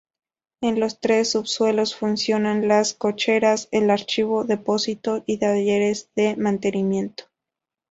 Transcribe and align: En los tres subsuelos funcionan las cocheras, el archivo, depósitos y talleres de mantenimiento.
En 0.63 0.79
los 0.79 0.99
tres 0.99 1.29
subsuelos 1.29 1.95
funcionan 1.95 2.67
las 2.67 2.95
cocheras, 2.95 3.67
el 3.69 3.91
archivo, 3.91 4.45
depósitos 4.45 5.21
y 5.27 5.37
talleres 5.37 6.09
de 6.15 6.35
mantenimiento. 6.37 7.25